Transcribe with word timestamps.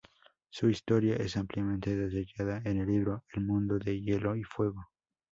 Su 0.49 0.67
historia 0.67 1.15
es 1.17 1.37
ampliamente 1.37 1.95
detallada 1.95 2.59
en 2.65 2.79
el 2.79 2.87
libro 2.87 3.23
"El 3.33 3.45
mundo 3.45 3.77
de 3.77 4.01
hielo 4.01 4.35
y 4.35 4.43
fuego". 4.43 4.89